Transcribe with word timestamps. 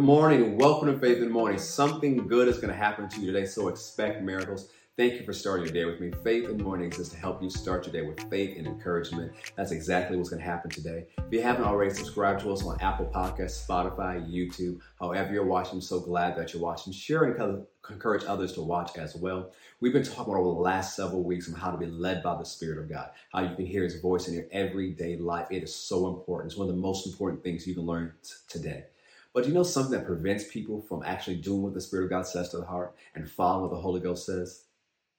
Good 0.00 0.06
morning. 0.06 0.56
Welcome 0.56 0.88
to 0.88 0.98
Faith 0.98 1.18
in 1.18 1.24
the 1.24 1.28
Morning. 1.28 1.58
Something 1.58 2.26
good 2.26 2.48
is 2.48 2.56
going 2.56 2.72
to 2.72 2.74
happen 2.74 3.06
to 3.06 3.20
you 3.20 3.30
today, 3.30 3.44
so 3.44 3.68
expect 3.68 4.22
miracles. 4.22 4.70
Thank 4.96 5.20
you 5.20 5.26
for 5.26 5.34
starting 5.34 5.66
your 5.66 5.74
day 5.74 5.84
with 5.84 6.00
me. 6.00 6.10
Faith 6.24 6.48
in 6.48 6.56
the 6.56 6.64
Morning 6.64 6.86
exists 6.86 7.12
to 7.12 7.20
help 7.20 7.42
you 7.42 7.50
start 7.50 7.84
your 7.84 7.92
day 7.92 8.08
with 8.08 8.18
faith 8.30 8.56
and 8.56 8.66
encouragement. 8.66 9.32
That's 9.56 9.72
exactly 9.72 10.16
what's 10.16 10.30
going 10.30 10.40
to 10.40 10.48
happen 10.48 10.70
today. 10.70 11.04
If 11.18 11.30
you 11.30 11.42
haven't 11.42 11.66
already, 11.66 11.92
subscribe 11.92 12.40
to 12.40 12.50
us 12.50 12.64
on 12.64 12.80
Apple 12.80 13.10
Podcasts, 13.14 13.66
Spotify, 13.66 14.26
YouTube, 14.26 14.80
however 14.98 15.34
you're 15.34 15.44
watching. 15.44 15.74
I'm 15.74 15.80
so 15.82 16.00
glad 16.00 16.34
that 16.36 16.54
you're 16.54 16.62
watching. 16.62 16.94
Share 16.94 17.24
and 17.24 17.66
encourage 17.90 18.24
others 18.24 18.54
to 18.54 18.62
watch 18.62 18.96
as 18.96 19.14
well. 19.16 19.52
We've 19.80 19.92
been 19.92 20.02
talking 20.02 20.32
over 20.32 20.44
the 20.44 20.62
last 20.62 20.96
several 20.96 21.22
weeks 21.22 21.46
on 21.46 21.60
how 21.60 21.72
to 21.72 21.76
be 21.76 21.84
led 21.84 22.22
by 22.22 22.38
the 22.38 22.44
Spirit 22.44 22.78
of 22.78 22.88
God, 22.88 23.10
how 23.34 23.42
you 23.42 23.54
can 23.54 23.66
hear 23.66 23.82
His 23.82 24.00
voice 24.00 24.28
in 24.28 24.34
your 24.34 24.46
everyday 24.50 25.18
life. 25.18 25.48
It 25.50 25.62
is 25.62 25.74
so 25.74 26.08
important. 26.08 26.52
It's 26.52 26.58
one 26.58 26.70
of 26.70 26.74
the 26.74 26.80
most 26.80 27.06
important 27.06 27.42
things 27.42 27.66
you 27.66 27.74
can 27.74 27.84
learn 27.84 28.14
t- 28.22 28.32
today. 28.48 28.84
But 29.32 29.46
you 29.46 29.54
know 29.54 29.62
something 29.62 29.92
that 29.92 30.06
prevents 30.06 30.44
people 30.50 30.80
from 30.80 31.02
actually 31.04 31.36
doing 31.36 31.62
what 31.62 31.74
the 31.74 31.80
Spirit 31.80 32.04
of 32.04 32.10
God 32.10 32.26
says 32.26 32.48
to 32.50 32.58
the 32.58 32.64
heart 32.64 32.96
and 33.14 33.30
following 33.30 33.62
what 33.62 33.70
the 33.70 33.80
Holy 33.80 34.00
Ghost 34.00 34.26
says? 34.26 34.64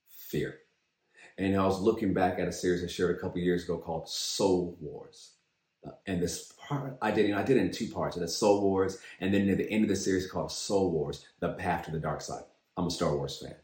Fear. 0.09 0.59
And 1.37 1.55
I 1.55 1.65
was 1.65 1.79
looking 1.79 2.13
back 2.13 2.37
at 2.37 2.47
a 2.47 2.51
series 2.51 2.83
I 2.83 2.87
shared 2.87 3.15
a 3.15 3.19
couple 3.19 3.39
years 3.39 3.63
ago 3.63 3.77
called 3.77 4.09
Soul 4.09 4.77
Wars. 4.81 5.31
Uh, 5.85 5.91
and 6.05 6.21
this 6.21 6.53
part 6.67 6.97
I 7.01 7.11
did, 7.11 7.31
I 7.33 7.41
did 7.43 7.57
it 7.57 7.61
in 7.61 7.71
two 7.71 7.87
parts. 7.87 8.17
So 8.17 8.25
Soul 8.25 8.61
Wars, 8.61 8.99
and 9.19 9.33
then 9.33 9.49
at 9.49 9.57
the 9.57 9.71
end 9.71 9.83
of 9.83 9.89
the 9.89 9.95
series 9.95 10.29
called 10.29 10.51
Soul 10.51 10.91
Wars, 10.91 11.25
The 11.39 11.53
Path 11.53 11.85
to 11.85 11.91
the 11.91 11.99
Dark 11.99 12.21
Side. 12.21 12.43
I'm 12.77 12.87
a 12.87 12.91
Star 12.91 13.15
Wars 13.15 13.39
fan. 13.39 13.55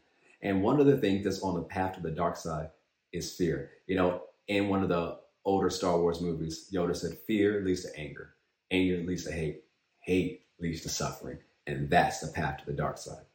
And 0.42 0.62
one 0.62 0.80
of 0.80 0.86
the 0.86 0.96
things 0.96 1.24
that's 1.24 1.42
on 1.42 1.54
the 1.54 1.62
path 1.62 1.94
to 1.96 2.00
the 2.00 2.10
dark 2.10 2.36
side 2.36 2.70
is 3.12 3.34
fear. 3.34 3.70
You 3.86 3.96
know, 3.96 4.22
in 4.46 4.68
one 4.68 4.82
of 4.82 4.88
the 4.88 5.18
older 5.44 5.70
Star 5.70 5.98
Wars 5.98 6.20
movies, 6.20 6.68
Yoda 6.72 6.94
said, 6.94 7.18
Fear 7.26 7.62
leads 7.64 7.82
to 7.82 7.98
anger, 7.98 8.34
anger 8.70 9.02
leads 9.02 9.24
to 9.24 9.32
hate, 9.32 9.64
hate 10.08 10.40
leads 10.58 10.80
to 10.80 10.88
suffering. 10.88 11.38
And 11.66 11.90
that's 11.90 12.20
the 12.20 12.28
path 12.32 12.58
to 12.58 12.66
the 12.66 12.72
dark 12.72 12.96
side. 12.96 13.26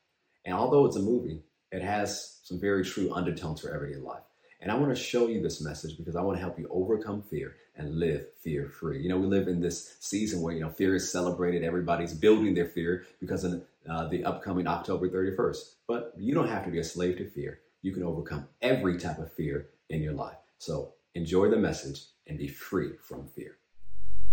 And 0.43 0.55
although 0.55 0.85
it's 0.85 0.95
a 0.95 1.01
movie, 1.01 1.43
it 1.71 1.83
has 1.83 2.39
some 2.43 2.59
very 2.59 2.83
true 2.83 3.13
undertones 3.13 3.61
for 3.61 3.69
everyday 3.69 3.99
life. 3.99 4.23
And 4.59 4.71
I 4.71 4.75
want 4.75 4.95
to 4.95 5.01
show 5.01 5.27
you 5.27 5.39
this 5.39 5.61
message 5.61 5.97
because 5.97 6.15
I 6.15 6.21
want 6.23 6.37
to 6.37 6.41
help 6.41 6.57
you 6.57 6.67
overcome 6.71 7.21
fear 7.21 7.57
and 7.75 7.99
live 7.99 8.25
fear 8.41 8.69
free. 8.69 9.01
You 9.03 9.09
know, 9.09 9.17
we 9.17 9.27
live 9.27 9.47
in 9.47 9.61
this 9.61 9.97
season 9.99 10.41
where, 10.41 10.53
you 10.53 10.61
know, 10.61 10.69
fear 10.69 10.95
is 10.95 11.11
celebrated. 11.11 11.63
Everybody's 11.63 12.13
building 12.13 12.55
their 12.55 12.69
fear 12.69 13.05
because 13.19 13.43
of 13.43 13.61
uh, 13.87 14.07
the 14.07 14.25
upcoming 14.25 14.65
October 14.65 15.09
31st. 15.09 15.75
But 15.87 16.13
you 16.17 16.33
don't 16.33 16.47
have 16.47 16.65
to 16.65 16.71
be 16.71 16.79
a 16.79 16.83
slave 16.83 17.17
to 17.17 17.29
fear. 17.29 17.59
You 17.83 17.91
can 17.91 18.03
overcome 18.03 18.47
every 18.63 18.97
type 18.97 19.19
of 19.19 19.31
fear 19.31 19.69
in 19.89 20.01
your 20.01 20.13
life. 20.13 20.37
So 20.57 20.93
enjoy 21.13 21.49
the 21.49 21.57
message 21.57 22.05
and 22.25 22.39
be 22.39 22.47
free 22.47 22.93
from 22.99 23.27
fear. 23.27 23.57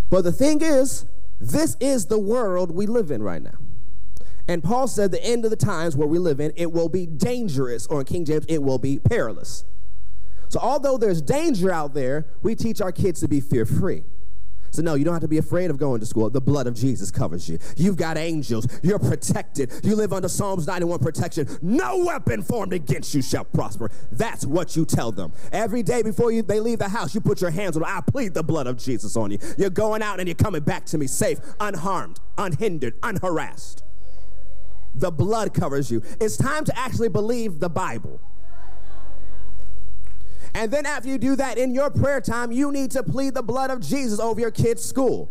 But 0.09 0.23
the 0.23 0.33
thing 0.33 0.63
is, 0.63 1.07
this 1.41 1.77
is 1.81 2.07
the 2.07 2.19
world 2.19 2.71
we 2.71 2.87
live 2.87 3.11
in 3.11 3.23
right 3.23 3.43
now. 3.43 3.59
And 4.47 4.63
Paul 4.63 4.89
said, 4.89 5.11
the 5.11 5.25
end 5.25 5.45
of 5.45 5.51
the 5.51 5.57
times 5.57 5.97
where 5.97 6.09
we 6.09 6.19
live 6.19 6.41
in, 6.41 6.53
it 6.57 6.73
will 6.73 6.89
be 6.89 7.07
dangerous, 7.07 7.87
or 7.87 8.01
in 8.01 8.07
King 8.07 8.25
James, 8.25 8.45
it 8.49 8.63
will 8.63 8.79
be 8.79 8.99
perilous. 8.99 9.65
So, 10.49 10.59
although 10.61 10.99
there's 10.99 11.23
danger 11.23 11.71
out 11.71 11.95
there, 11.95 12.27
we 12.43 12.57
teach 12.57 12.81
our 12.81 12.91
kids 12.91 13.21
to 13.21 13.29
be 13.29 13.41
fear 13.41 13.65
free. 13.65 14.03
So, 14.71 14.83
no, 14.83 14.95
you 14.95 15.05
don't 15.05 15.15
have 15.15 15.23
to 15.23 15.29
be 15.29 15.39
afraid 15.39 15.71
of 15.71 15.79
going 15.79 16.01
to 16.01 16.07
school. 16.07 16.31
The 16.31 16.41
blood 16.41 16.67
of 16.67 16.75
Jesus 16.75 17.11
covers 17.11 17.49
you. 17.49 17.59
You've 17.77 17.97
got 17.97 18.17
angels. 18.17 18.67
You're 18.83 18.99
protected. 18.99 19.73
You 19.83 19.97
live 19.97 20.13
under 20.13 20.29
Psalms 20.29 20.67
91 20.67 21.01
protection. 21.01 21.49
No 21.63 22.05
weapon 22.05 22.43
formed 22.43 22.73
against 22.73 23.15
you 23.15 23.23
shall 23.23 23.45
prosper. 23.45 23.91
That's 24.13 24.47
what 24.47 24.77
you 24.77 24.85
tell 24.85 25.13
them. 25.13 25.33
Every 25.53 25.83
day 25.83 26.03
before 26.03 26.33
you, 26.33 26.43
they 26.43 26.61
leave 26.61 26.79
the 26.79 26.89
house, 26.89 27.15
you 27.15 27.21
put 27.21 27.41
your 27.41 27.51
hands 27.51 27.77
on. 27.77 27.85
I 27.85 28.01
plead 28.01 28.35
the 28.35 28.43
blood 28.43 28.67
of 28.67 28.79
Jesus 28.79 29.17
on 29.17 29.31
you. 29.31 29.39
You're 29.59 29.71
going 29.71 30.03
out 30.03 30.21
and 30.21 30.29
you're 30.29 30.35
coming 30.35 30.63
back 30.63 30.87
to 30.87 30.99
me 30.99 31.07
safe, 31.07 31.39
unharmed, 31.59 32.21
unhindered, 32.39 32.95
unharassed. 33.03 33.83
The 34.95 35.11
blood 35.11 35.55
covers 35.55 35.91
you. 35.91 36.03
It's 36.21 36.37
time 36.37 36.65
to 36.65 36.79
actually 36.79 37.09
believe 37.09 37.61
the 37.61 37.69
Bible. 37.69 38.21
And 40.55 40.71
then 40.71 40.87
after 40.87 41.09
you 41.09 41.19
do 41.19 41.37
that 41.37 41.59
in 41.59 41.75
your 41.75 41.91
prayer 41.91 42.21
time, 42.21 42.53
you 42.53 42.73
need 42.73 42.91
to 42.93 43.03
plead 43.03 43.35
the 43.35 43.43
blood 43.43 43.71
of 43.71 43.81
Jesus 43.81 44.19
over 44.19 44.41
your 44.41 44.51
kid's 44.51 44.85
school. 44.85 45.31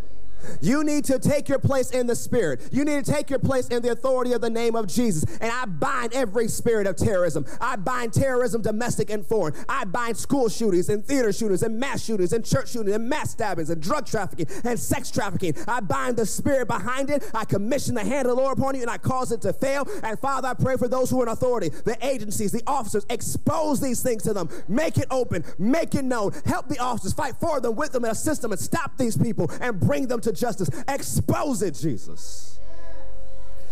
You 0.61 0.83
need 0.83 1.05
to 1.05 1.19
take 1.19 1.49
your 1.49 1.59
place 1.59 1.91
in 1.91 2.07
the 2.07 2.15
Spirit. 2.15 2.69
You 2.71 2.85
need 2.85 3.05
to 3.05 3.11
take 3.11 3.29
your 3.29 3.39
place 3.39 3.67
in 3.67 3.81
the 3.81 3.91
authority 3.91 4.33
of 4.33 4.41
the 4.41 4.49
name 4.49 4.75
of 4.75 4.87
Jesus. 4.87 5.23
And 5.39 5.51
I 5.51 5.65
bind 5.65 6.13
every 6.13 6.47
spirit 6.47 6.87
of 6.87 6.95
terrorism. 6.95 7.45
I 7.59 7.75
bind 7.75 8.13
terrorism, 8.13 8.61
domestic 8.61 9.09
and 9.09 9.25
foreign. 9.25 9.53
I 9.67 9.85
bind 9.85 10.17
school 10.17 10.49
shootings 10.49 10.89
and 10.89 11.03
theater 11.05 11.31
shootings 11.31 11.63
and 11.63 11.79
mass 11.79 12.03
shootings 12.03 12.33
and 12.33 12.45
church 12.45 12.71
shootings 12.71 12.95
and 12.95 13.07
mass 13.07 13.31
stabbings 13.31 13.69
and 13.69 13.81
drug 13.81 14.05
trafficking 14.05 14.47
and 14.63 14.79
sex 14.79 15.11
trafficking. 15.11 15.55
I 15.67 15.79
bind 15.79 16.17
the 16.17 16.25
spirit 16.25 16.67
behind 16.67 17.09
it. 17.09 17.23
I 17.33 17.45
commission 17.45 17.95
the 17.95 18.03
hand 18.03 18.27
of 18.27 18.35
the 18.35 18.41
Lord 18.41 18.57
upon 18.57 18.75
you 18.75 18.81
and 18.81 18.89
I 18.89 18.97
cause 18.97 19.31
it 19.31 19.41
to 19.41 19.53
fail. 19.53 19.87
And 20.03 20.19
Father, 20.19 20.49
I 20.49 20.53
pray 20.53 20.77
for 20.77 20.87
those 20.87 21.09
who 21.09 21.19
are 21.21 21.23
in 21.23 21.29
authority, 21.29 21.69
the 21.69 21.97
agencies, 22.05 22.51
the 22.51 22.63
officers, 22.67 23.05
expose 23.09 23.79
these 23.79 24.01
things 24.01 24.23
to 24.23 24.33
them. 24.33 24.49
Make 24.67 24.97
it 24.97 25.07
open, 25.11 25.43
make 25.57 25.95
it 25.95 26.03
known. 26.03 26.33
Help 26.45 26.67
the 26.67 26.79
officers 26.79 27.13
fight 27.13 27.35
for 27.39 27.59
them, 27.59 27.75
with 27.75 27.91
them, 27.91 28.03
and 28.03 28.11
assist 28.11 28.41
them 28.41 28.51
and 28.51 28.59
stop 28.59 28.97
these 28.97 29.17
people 29.17 29.51
and 29.61 29.79
bring 29.79 30.07
them 30.07 30.21
to 30.21 30.28
to 30.33 30.39
justice. 30.39 30.69
Expose 30.87 31.61
it, 31.61 31.75
Jesus. 31.75 32.59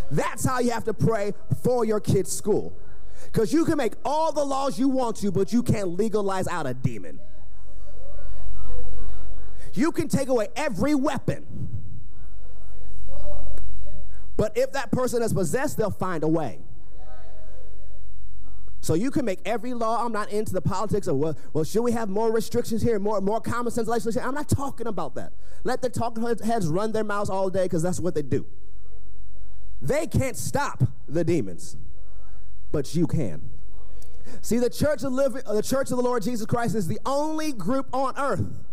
That's 0.10 0.46
how 0.46 0.60
you 0.60 0.72
have 0.72 0.86
to 0.86 0.94
pray 0.94 1.34
for 1.62 1.86
your 1.86 2.00
kid's 2.00 2.32
school. 2.32 2.74
Because 3.26 3.52
you 3.52 3.66
can 3.66 3.78
make 3.78 3.94
all 4.06 4.32
the 4.32 4.44
laws 4.44 4.80
you 4.80 4.88
want 4.88 5.18
to, 5.18 5.32
but 5.32 5.52
you 5.52 5.62
can't 5.64 5.98
legalize 5.98 6.48
out 6.48 6.66
a 6.66 6.74
demon. 6.74 7.20
You 9.74 9.92
can 9.92 10.08
take 10.08 10.30
away 10.30 10.48
every 10.56 10.96
weapon. 10.96 11.46
But 14.38 14.58
if 14.58 14.72
that 14.74 14.92
person 14.92 15.22
is 15.22 15.34
possessed, 15.34 15.78
they'll 15.78 15.92
find 15.92 16.24
a 16.24 16.28
way. 16.28 16.60
So 18.82 18.94
you 18.94 19.12
can 19.12 19.26
make 19.26 19.40
every 19.46 19.74
law. 19.74 20.06
I'm 20.06 20.12
not 20.12 20.32
into 20.32 20.54
the 20.54 20.62
politics 20.62 21.08
of, 21.08 21.18
well, 21.18 21.38
well 21.54 21.64
should 21.64 21.82
we 21.82 21.92
have 21.92 22.10
more 22.10 22.32
restrictions 22.32 22.82
here, 22.82 23.00
more, 23.00 23.20
more 23.22 23.42
common 23.42 23.72
sense 23.72 23.88
legislation? 23.88 24.22
I'm 24.24 24.36
not 24.36 24.48
talking 24.48 24.88
about 24.88 25.16
that. 25.16 25.34
Let 25.64 25.82
the 25.82 25.90
talking 25.90 26.24
heads 26.24 26.68
run 26.68 26.92
their 26.92 27.04
mouths 27.04 27.30
all 27.30 27.50
day 27.50 27.64
because 27.64 27.84
that's 27.84 28.00
what 28.00 28.16
they 28.16 28.22
do. 28.22 28.46
They 29.82 30.08
can't 30.08 30.38
stop 30.38 30.84
the 31.08 31.24
demons, 31.24 31.76
but 32.72 32.96
you 32.96 33.08
can. 33.08 33.50
See, 34.42 34.58
the 34.58 34.70
church 34.70 35.04
of 35.04 35.16
the 35.16 35.64
church 35.66 35.92
of 35.92 35.98
the 35.98 36.04
Lord 36.04 36.24
Jesus 36.24 36.46
Christ 36.46 36.76
is 36.76 36.88
the 36.88 37.00
only 37.06 37.52
group 37.52 37.88
on 37.94 38.14
earth 38.18 38.64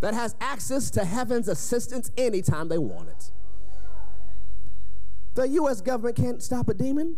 that 0.00 0.14
has 0.14 0.34
access 0.40 0.90
to 0.90 1.04
heaven's 1.04 1.48
assistance 1.48 2.10
anytime 2.16 2.68
they 2.68 2.78
want 2.78 3.08
it. 3.08 3.30
The 5.34 5.48
U.S. 5.48 5.80
government 5.80 6.16
can't 6.16 6.42
stop 6.42 6.68
a 6.68 6.74
demon. 6.74 7.16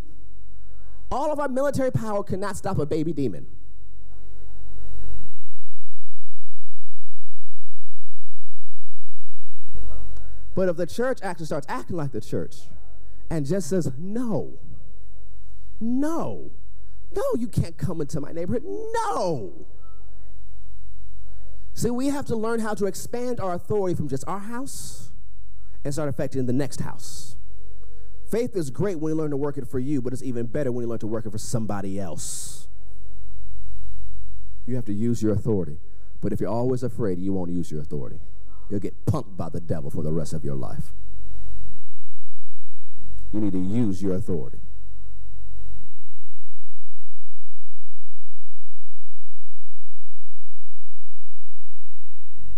All 1.11 1.33
of 1.33 1.41
our 1.41 1.49
military 1.49 1.91
power 1.91 2.23
cannot 2.23 2.57
stop 2.57 2.79
a 2.79 2.87
baby 2.87 3.13
demon. 3.13 3.47
But 10.55 10.69
if 10.69 10.77
the 10.77 10.87
church 10.87 11.21
actually 11.23 11.47
starts 11.47 11.67
acting 11.69 11.97
like 11.97 12.11
the 12.11 12.21
church 12.21 12.57
and 13.31 13.47
just 13.47 13.69
says, 13.69 13.93
no, 13.97 14.59
no, 15.81 16.51
no, 17.15 17.23
you 17.39 17.47
can't 17.47 17.79
come 17.79 18.01
into 18.01 18.21
my 18.21 18.33
neighborhood, 18.33 18.65
no. 18.65 19.67
See, 21.75 21.91
we 21.91 22.09
have 22.09 22.27
to 22.27 22.35
learn 22.35 22.59
how 22.59 22.75
to 22.75 22.87
expand 22.87 23.39
our 23.39 23.55
authority 23.55 23.95
from 23.95 24.09
just 24.09 24.25
our 24.27 24.41
house 24.41 25.13
and 25.85 25.95
start 25.95 26.09
affecting 26.09 26.47
the 26.47 26.53
next 26.53 26.81
house. 26.81 27.37
Faith 28.31 28.57
is 28.57 28.71
great 28.71 28.99
when 29.01 29.13
you 29.13 29.17
learn 29.17 29.31
to 29.31 29.37
work 29.37 29.57
it 29.57 29.67
for 29.67 29.79
you, 29.79 30.03
but 30.03 30.13
it's 30.13 30.23
even 30.23 30.47
better 30.47 30.71
when 30.71 30.83
you 30.83 30.89
learn 30.89 30.99
to 30.99 31.07
work 31.07 31.25
it 31.25 31.31
for 31.31 31.39
somebody 31.39 31.99
else. 31.99 32.69
You 34.67 34.77
have 34.77 34.85
to 34.85 34.93
use 34.93 35.23
your 35.23 35.33
authority. 35.33 35.79
But 36.21 36.33
if 36.33 36.41
you're 36.41 36.51
always 36.51 36.83
afraid, 36.83 37.19
you 37.19 37.33
won't 37.33 37.51
use 37.51 37.71
your 37.71 37.81
authority. 37.81 38.21
You'll 38.69 38.81
get 38.81 39.07
punked 39.07 39.37
by 39.39 39.49
the 39.49 39.61
devil 39.61 39.91
for 39.91 40.03
the 40.03 40.13
rest 40.13 40.35
of 40.35 40.45
your 40.45 40.57
life. 40.57 40.93
You 43.33 43.41
need 43.41 43.53
to 43.53 43.59
use 43.59 44.03
your 44.03 44.15
authority. 44.15 44.59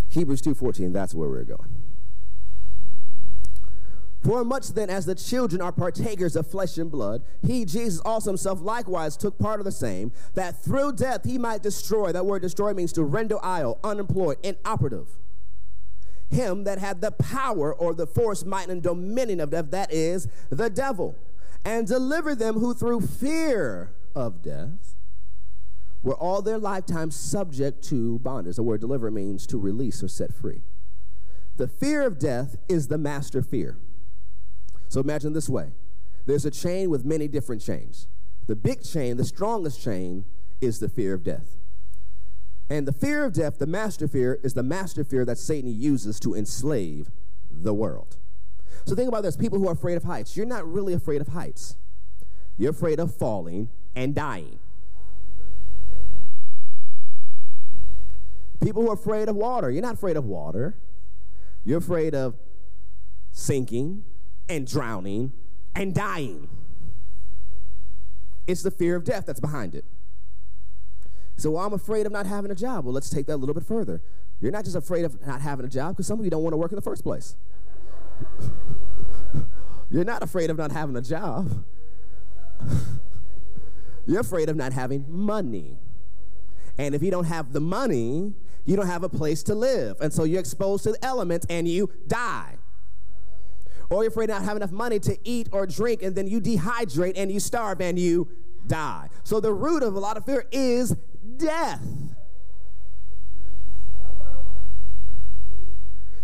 Hebrews 0.09 0.41
2:14 0.41 0.91
that's 0.91 1.13
where 1.13 1.29
we're 1.29 1.45
going. 1.45 1.80
For 4.21 4.45
much 4.45 4.69
then 4.69 4.91
as 4.91 5.05
the 5.05 5.15
children 5.15 5.61
are 5.61 5.71
partakers 5.71 6.35
of 6.35 6.45
flesh 6.45 6.77
and 6.77 6.91
blood, 6.91 7.23
he, 7.45 7.65
Jesus, 7.65 7.99
also 8.01 8.29
himself 8.29 8.61
likewise 8.61 9.17
took 9.17 9.39
part 9.39 9.59
of 9.59 9.65
the 9.65 9.71
same, 9.71 10.11
that 10.35 10.61
through 10.63 10.93
death 10.93 11.21
he 11.25 11.39
might 11.39 11.63
destroy. 11.63 12.11
That 12.11 12.25
word 12.25 12.43
destroy 12.43 12.73
means 12.73 12.93
to 12.93 13.03
render 13.03 13.43
idle, 13.43 13.79
unemployed, 13.83 14.37
inoperative. 14.43 15.07
Him 16.29 16.65
that 16.65 16.77
had 16.77 17.01
the 17.01 17.11
power 17.11 17.73
or 17.73 17.95
the 17.95 18.05
force, 18.05 18.45
might, 18.45 18.69
and 18.69 18.81
dominion 18.81 19.39
of 19.39 19.49
death, 19.49 19.71
that 19.71 19.91
is, 19.91 20.27
the 20.51 20.69
devil, 20.69 21.15
and 21.65 21.87
deliver 21.87 22.35
them 22.35 22.55
who 22.55 22.75
through 22.75 23.01
fear 23.01 23.91
of 24.15 24.43
death 24.43 24.95
were 26.03 26.15
all 26.15 26.41
their 26.41 26.57
lifetime 26.57 27.09
subject 27.11 27.83
to 27.85 28.19
bondage. 28.19 28.55
The 28.55 28.63
word 28.63 28.81
deliver 28.81 29.09
means 29.09 29.47
to 29.47 29.57
release 29.57 30.03
or 30.03 30.07
set 30.07 30.31
free. 30.31 30.61
The 31.57 31.67
fear 31.67 32.03
of 32.03 32.19
death 32.19 32.55
is 32.69 32.87
the 32.87 32.97
master 32.97 33.41
fear. 33.41 33.77
So 34.91 34.99
imagine 34.99 35.31
this 35.31 35.47
way 35.47 35.71
there's 36.25 36.45
a 36.45 36.51
chain 36.51 36.89
with 36.89 37.05
many 37.05 37.29
different 37.29 37.61
chains. 37.61 38.09
The 38.47 38.57
big 38.57 38.83
chain, 38.83 39.15
the 39.15 39.23
strongest 39.23 39.81
chain, 39.81 40.25
is 40.59 40.79
the 40.79 40.89
fear 40.89 41.13
of 41.13 41.23
death. 41.23 41.55
And 42.69 42.85
the 42.85 42.91
fear 42.91 43.23
of 43.23 43.31
death, 43.31 43.57
the 43.57 43.65
master 43.65 44.09
fear, 44.09 44.37
is 44.43 44.53
the 44.53 44.63
master 44.63 45.05
fear 45.05 45.23
that 45.23 45.37
Satan 45.37 45.73
uses 45.73 46.19
to 46.19 46.35
enslave 46.35 47.09
the 47.49 47.73
world. 47.73 48.17
So 48.83 48.93
think 48.93 49.07
about 49.07 49.23
this 49.23 49.37
people 49.37 49.59
who 49.59 49.69
are 49.69 49.73
afraid 49.73 49.95
of 49.95 50.03
heights. 50.03 50.35
You're 50.35 50.45
not 50.45 50.69
really 50.69 50.93
afraid 50.93 51.21
of 51.21 51.29
heights, 51.29 51.77
you're 52.57 52.71
afraid 52.71 52.99
of 52.99 53.15
falling 53.15 53.69
and 53.95 54.13
dying. 54.13 54.59
People 58.61 58.81
who 58.81 58.89
are 58.89 58.95
afraid 58.95 59.29
of 59.29 59.37
water, 59.37 59.71
you're 59.71 59.81
not 59.81 59.93
afraid 59.93 60.17
of 60.17 60.25
water. 60.25 60.75
You're 61.63 61.77
afraid 61.77 62.13
of 62.13 62.35
sinking 63.31 64.03
and 64.49 64.67
drowning 64.67 65.33
and 65.75 65.93
dying. 65.93 66.47
It's 68.47 68.63
the 68.63 68.71
fear 68.71 68.95
of 68.95 69.03
death 69.03 69.25
that's 69.25 69.39
behind 69.39 69.75
it. 69.75 69.85
So, 71.37 71.51
well, 71.51 71.65
I'm 71.65 71.73
afraid 71.73 72.05
of 72.05 72.11
not 72.11 72.25
having 72.25 72.51
a 72.51 72.55
job. 72.55 72.85
Well, 72.85 72.93
let's 72.93 73.09
take 73.09 73.25
that 73.27 73.35
a 73.35 73.37
little 73.37 73.55
bit 73.55 73.65
further. 73.65 74.01
You're 74.39 74.51
not 74.51 74.63
just 74.63 74.75
afraid 74.75 75.05
of 75.05 75.25
not 75.25 75.41
having 75.41 75.65
a 75.65 75.69
job 75.69 75.95
because 75.95 76.07
some 76.07 76.19
of 76.19 76.25
you 76.25 76.31
don't 76.31 76.43
want 76.43 76.53
to 76.53 76.57
work 76.57 76.71
in 76.71 76.75
the 76.75 76.81
first 76.81 77.03
place. 77.03 77.35
You're 79.89 80.05
not 80.05 80.23
afraid 80.23 80.49
of 80.49 80.57
not 80.57 80.71
having 80.71 80.95
a 80.95 81.01
job. 81.01 81.65
You're 84.07 84.21
afraid 84.21 84.49
of 84.49 84.55
not 84.55 84.73
having 84.73 85.05
money. 85.07 85.77
And 86.77 86.95
if 86.95 87.03
you 87.03 87.11
don't 87.11 87.25
have 87.25 87.53
the 87.53 87.59
money, 87.59 88.33
you 88.65 88.75
don't 88.75 88.87
have 88.87 89.03
a 89.03 89.09
place 89.09 89.43
to 89.43 89.55
live. 89.55 89.97
And 90.01 90.13
so 90.13 90.23
you're 90.23 90.39
exposed 90.39 90.83
to 90.83 90.93
the 90.93 91.05
elements 91.05 91.45
and 91.49 91.67
you 91.67 91.91
die. 92.07 92.55
Or 93.91 94.03
you're 94.03 94.09
afraid 94.09 94.29
not 94.29 94.43
have 94.43 94.55
enough 94.55 94.71
money 94.71 94.99
to 94.99 95.17
eat 95.25 95.49
or 95.51 95.67
drink, 95.67 96.01
and 96.01 96.15
then 96.15 96.25
you 96.25 96.39
dehydrate 96.39 97.13
and 97.17 97.29
you 97.29 97.41
starve 97.41 97.81
and 97.81 97.99
you 97.99 98.29
die. 98.65 99.09
So 99.25 99.41
the 99.41 99.51
root 99.51 99.83
of 99.83 99.95
a 99.95 99.99
lot 99.99 100.15
of 100.15 100.23
fear 100.23 100.45
is 100.49 100.95
death. 101.35 101.85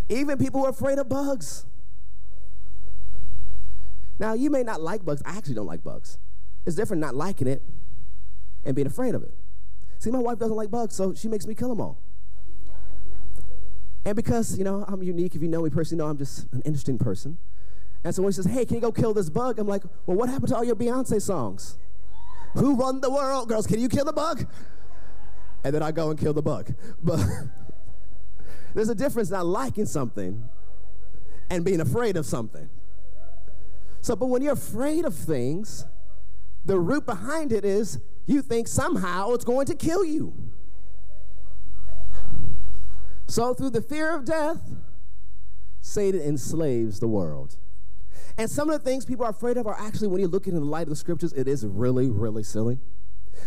Even 0.08 0.38
people 0.38 0.62
who 0.62 0.66
are 0.66 0.69
afraid 0.69 0.98
of 0.98 1.10
bugs. 1.10 1.66
Now, 4.18 4.34
you 4.34 4.50
may 4.50 4.64
not 4.64 4.81
like 4.81 5.04
bugs. 5.04 5.22
I 5.25 5.36
actually 5.36 5.56
don't 5.56 5.66
like 5.68 5.84
bugs. 5.84 6.18
It's 6.66 6.78
different 6.78 7.02
not 7.02 7.16
liking 7.16 7.48
it 7.48 7.62
and 8.64 8.78
being 8.78 8.88
afraid 8.88 9.14
of 9.14 9.24
it. 9.24 9.34
See, 10.00 10.10
my 10.10 10.19
wife 10.19 10.40
doesn't 10.40 10.56
like 10.56 10.72
bugs, 10.72 10.96
so 10.96 11.14
she 11.14 11.28
makes 11.28 11.46
me 11.46 11.54
kill 11.54 11.68
them 11.68 11.81
all. 11.81 11.98
And 14.06 14.16
because, 14.16 14.58
you 14.58 14.64
know, 14.64 14.86
I'm 14.88 15.04
unique, 15.04 15.36
if 15.36 15.42
you 15.42 15.50
know 15.50 15.64
me 15.64 15.69
personally, 15.69 16.02
know 16.02 16.10
I'm 16.10 16.18
just 16.18 16.48
an 16.54 16.62
interesting 16.64 16.98
person. 16.98 17.38
And 18.07 18.15
so 18.15 18.24
when 18.24 18.31
says, 18.31 18.45
hey, 18.45 18.63
can 18.63 18.75
you 18.75 18.81
go 18.81 18.94
kill 18.94 19.13
this 19.13 19.30
bug? 19.30 19.59
I'm 19.59 19.68
like, 19.68 19.83
well, 20.06 20.15
what 20.15 20.30
happened 20.30 20.48
to 20.48 20.56
all 20.56 20.63
your 20.63 20.77
Beyonce 20.77 21.21
songs? 21.21 21.77
Who 22.54 22.75
won 22.75 23.01
the 23.01 23.09
world? 23.09 23.50
Girls, 23.50 23.68
can 23.68 23.81
you 23.81 23.89
kill 23.89 24.06
the 24.06 24.13
bug? 24.13 24.48
And 25.65 25.75
then 25.75 25.83
I 25.83 25.92
go 25.92 26.09
and 26.09 26.18
kill 26.18 26.31
the 26.31 26.42
bug. 26.42 26.74
But 27.04 27.19
there's 28.74 28.88
a 28.88 28.95
difference 28.95 29.30
not 29.30 29.45
liking 29.45 29.86
something 29.86 30.48
and 31.50 31.65
being 31.65 31.81
afraid 31.81 32.15
of 32.15 32.25
something. 32.25 32.69
So, 34.00 34.15
but 34.15 34.27
when 34.27 34.42
you're 34.42 34.54
afraid 34.54 35.04
of 35.04 35.13
things, 35.13 35.83
the 36.63 36.80
root 36.80 37.06
behind 37.06 37.51
it 37.51 37.65
is 37.65 38.00
you 38.25 38.42
think 38.42 38.69
somehow 38.69 39.33
it's 39.33 39.44
going 39.44 39.65
to 39.65 39.75
kill 39.75 40.06
you. 40.06 40.33
So, 43.25 43.54
through 43.54 43.71
the 43.71 43.81
fear 43.81 44.15
of 44.15 44.24
death, 44.24 44.62
Satan 45.81 46.21
enslaves 46.21 47.01
the 47.01 47.09
world. 47.09 47.57
And 48.38 48.50
some 48.50 48.69
of 48.69 48.81
the 48.81 48.89
things 48.89 49.06
people 49.06 49.25
are 49.25 49.31
afraid 49.31 49.57
of 49.57 49.66
are 49.66 49.78
actually, 49.80 50.10
when 50.10 50.22
you 50.22 50.28
look 50.28 50.48
into 50.48 50.60
the 50.60 50.66
light 50.66 50.84
of 50.84 50.89
the 50.89 50.95
scriptures, 50.95 51.34
it 51.34 51.48
is 51.48 51.66
really, 51.66 52.10
really 52.10 52.44
silly. 52.44 52.80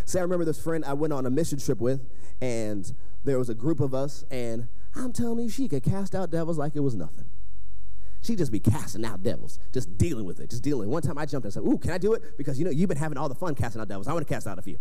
See, 0.05 0.19
I 0.19 0.21
remember 0.21 0.45
this 0.45 0.61
friend 0.61 0.83
I 0.83 0.93
went 0.93 1.13
on 1.13 1.25
a 1.25 1.29
mission 1.29 1.59
trip 1.59 1.79
with, 1.79 2.01
and 2.41 2.93
there 3.23 3.37
was 3.37 3.49
a 3.49 3.55
group 3.55 3.79
of 3.79 3.93
us, 3.93 4.25
and 4.29 4.67
I'm 4.95 5.13
telling 5.13 5.39
you, 5.39 5.49
she 5.49 5.67
could 5.67 5.83
cast 5.83 6.13
out 6.13 6.29
devils 6.29 6.57
like 6.57 6.75
it 6.75 6.81
was 6.81 6.95
nothing. 6.95 7.25
She'd 8.21 8.37
just 8.37 8.51
be 8.51 8.59
casting 8.59 9.03
out 9.05 9.23
devils, 9.23 9.59
just 9.73 9.97
dealing 9.97 10.25
with 10.25 10.39
it, 10.39 10.49
just 10.49 10.61
dealing. 10.61 10.89
One 10.89 11.01
time 11.01 11.17
I 11.17 11.25
jumped 11.25 11.45
and 11.45 11.53
said, 11.53 11.63
Ooh, 11.63 11.77
can 11.77 11.91
I 11.91 11.97
do 11.97 12.13
it? 12.13 12.37
Because 12.37 12.59
you 12.59 12.65
know, 12.65 12.71
you've 12.71 12.89
been 12.89 12.97
having 12.97 13.17
all 13.17 13.29
the 13.29 13.35
fun 13.35 13.55
casting 13.55 13.81
out 13.81 13.87
devils. 13.87 14.07
I 14.07 14.13
want 14.13 14.27
to 14.27 14.31
cast 14.31 14.45
out 14.45 14.59
a 14.59 14.61
few. 14.61 14.77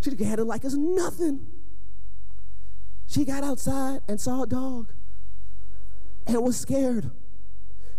She 0.00 0.10
had 0.24 0.40
it 0.40 0.44
like 0.44 0.64
it's 0.64 0.74
nothing. 0.74 1.46
She 3.06 3.24
got 3.24 3.44
outside 3.44 4.00
and 4.08 4.20
saw 4.20 4.42
a 4.42 4.46
dog 4.46 4.92
and 6.26 6.42
was 6.42 6.58
scared 6.58 7.10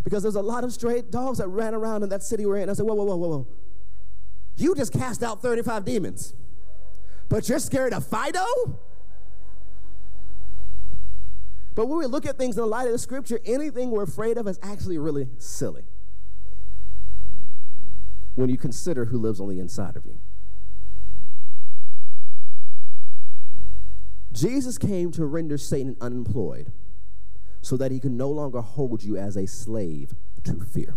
because 0.03 0.23
there's 0.23 0.35
a 0.35 0.41
lot 0.41 0.63
of 0.63 0.73
stray 0.73 1.01
dogs 1.01 1.37
that 1.37 1.47
ran 1.47 1.73
around 1.73 2.03
in 2.03 2.09
that 2.09 2.23
city 2.23 2.45
we're 2.45 2.57
in. 2.57 2.69
I 2.69 2.73
said, 2.73 2.85
Whoa, 2.85 2.95
whoa, 2.95 3.05
whoa, 3.05 3.15
whoa, 3.15 3.27
whoa. 3.29 3.47
You 4.55 4.75
just 4.75 4.93
cast 4.93 5.23
out 5.23 5.41
35 5.41 5.85
demons, 5.85 6.33
but 7.29 7.47
you're 7.49 7.59
scared 7.59 7.93
of 7.93 8.05
Fido? 8.05 8.45
But 11.75 11.87
when 11.87 11.97
we 11.97 12.05
look 12.05 12.25
at 12.25 12.37
things 12.37 12.55
in 12.55 12.61
the 12.61 12.67
light 12.67 12.85
of 12.85 12.91
the 12.91 12.99
scripture, 12.99 13.39
anything 13.45 13.89
we're 13.89 14.03
afraid 14.03 14.37
of 14.37 14.47
is 14.47 14.59
actually 14.61 14.99
really 14.99 15.27
silly 15.39 15.83
when 18.35 18.49
you 18.49 18.57
consider 18.57 19.05
who 19.05 19.17
lives 19.17 19.39
on 19.39 19.49
the 19.49 19.59
inside 19.59 19.95
of 19.95 20.05
you. 20.05 20.19
Jesus 24.31 24.77
came 24.77 25.11
to 25.11 25.25
render 25.25 25.57
Satan 25.57 25.95
unemployed 26.01 26.71
so 27.63 27.77
that 27.77 27.91
he 27.91 27.99
can 27.99 28.17
no 28.17 28.29
longer 28.29 28.59
hold 28.59 29.03
you 29.03 29.15
as 29.15 29.37
a 29.37 29.47
slave 29.47 30.13
to 30.43 30.53
fear. 30.65 30.95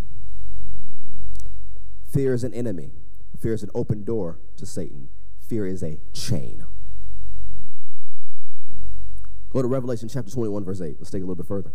Fear 2.08 2.34
is 2.34 2.42
an 2.42 2.52
enemy, 2.52 2.90
fear 3.38 3.54
is 3.54 3.62
an 3.62 3.70
open 3.72 4.02
door 4.02 4.40
to 4.56 4.66
Satan, 4.66 5.08
fear 5.38 5.64
is 5.64 5.84
a 5.84 6.00
chain. 6.12 6.64
Go 9.52 9.62
to 9.62 9.68
Revelation 9.68 10.08
chapter 10.08 10.30
21, 10.30 10.64
verse 10.64 10.80
8. 10.80 10.96
Let's 10.98 11.10
take 11.10 11.22
a 11.22 11.24
little 11.24 11.36
bit 11.36 11.46
further. 11.46 11.72